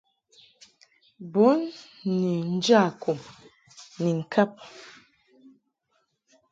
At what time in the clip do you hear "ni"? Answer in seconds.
2.19-2.31, 4.01-4.09